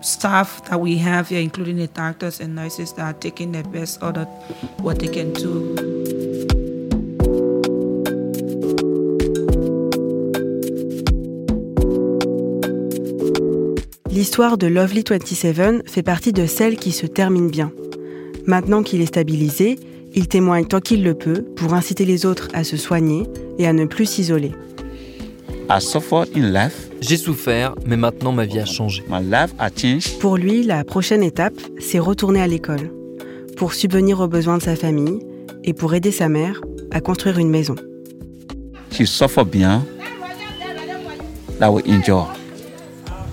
Including 0.00 1.88
doctors 1.88 2.40
and 2.40 2.54
nurses. 2.54 2.94
L'histoire 14.28 14.58
de 14.58 14.66
Lovely 14.66 15.04
27 15.08 15.88
fait 15.88 16.02
partie 16.02 16.34
de 16.34 16.44
celles 16.44 16.76
qui 16.76 16.92
se 16.92 17.06
terminent 17.06 17.48
bien. 17.48 17.72
Maintenant 18.44 18.82
qu'il 18.82 19.00
est 19.00 19.06
stabilisé, 19.06 19.78
il 20.14 20.28
témoigne 20.28 20.66
tant 20.66 20.80
qu'il 20.80 21.02
le 21.02 21.14
peut 21.14 21.46
pour 21.56 21.72
inciter 21.72 22.04
les 22.04 22.26
autres 22.26 22.48
à 22.52 22.62
se 22.62 22.76
soigner 22.76 23.22
et 23.58 23.66
à 23.66 23.72
ne 23.72 23.86
plus 23.86 24.04
s'isoler. 24.04 24.52
J'ai 27.00 27.16
souffert, 27.16 27.74
mais 27.86 27.96
maintenant 27.96 28.32
ma 28.32 28.44
vie 28.44 28.58
a 28.58 28.66
changé. 28.66 29.02
Pour 30.20 30.36
lui, 30.36 30.62
la 30.62 30.84
prochaine 30.84 31.22
étape, 31.22 31.58
c'est 31.78 31.98
retourner 31.98 32.42
à 32.42 32.46
l'école, 32.46 32.92
pour 33.56 33.72
subvenir 33.72 34.20
aux 34.20 34.28
besoins 34.28 34.58
de 34.58 34.62
sa 34.62 34.76
famille 34.76 35.20
et 35.64 35.72
pour 35.72 35.94
aider 35.94 36.12
sa 36.12 36.28
mère 36.28 36.60
à 36.90 37.00
construire 37.00 37.38
une 37.38 37.48
maison. 37.48 37.76
She 38.92 39.04
bien. 39.50 39.86
That 41.60 41.72
will 41.72 41.82
enjoy. 41.88 42.37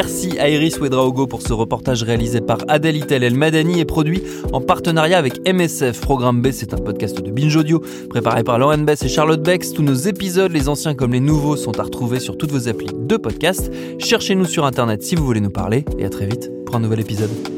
Merci 0.00 0.38
à 0.38 0.48
Iris 0.48 0.78
Ouedraogo 0.78 1.26
pour 1.26 1.42
ce 1.42 1.52
reportage 1.52 2.04
réalisé 2.04 2.40
par 2.40 2.58
Adèle 2.68 2.98
Itel 2.98 3.24
El 3.24 3.34
Madani 3.34 3.80
et 3.80 3.84
produit 3.84 4.22
en 4.52 4.60
partenariat 4.60 5.18
avec 5.18 5.40
MSF. 5.44 6.00
Programme 6.00 6.40
B, 6.40 6.52
c'est 6.52 6.72
un 6.72 6.76
podcast 6.76 7.20
de 7.20 7.32
Binge 7.32 7.56
Audio 7.56 7.82
préparé 8.08 8.44
par 8.44 8.60
Lauren 8.60 8.78
Bess 8.78 9.02
et 9.02 9.08
Charlotte 9.08 9.42
Bex. 9.42 9.72
Tous 9.72 9.82
nos 9.82 9.94
épisodes, 9.94 10.52
les 10.52 10.68
anciens 10.68 10.94
comme 10.94 11.14
les 11.14 11.18
nouveaux, 11.18 11.56
sont 11.56 11.80
à 11.80 11.82
retrouver 11.82 12.20
sur 12.20 12.38
toutes 12.38 12.52
vos 12.52 12.68
applis 12.68 12.90
de 12.96 13.16
podcast. 13.16 13.72
Cherchez-nous 13.98 14.44
sur 14.44 14.64
Internet 14.64 15.02
si 15.02 15.16
vous 15.16 15.24
voulez 15.26 15.40
nous 15.40 15.50
parler 15.50 15.84
et 15.98 16.04
à 16.04 16.10
très 16.10 16.26
vite 16.26 16.48
pour 16.64 16.76
un 16.76 16.80
nouvel 16.80 17.00
épisode. 17.00 17.57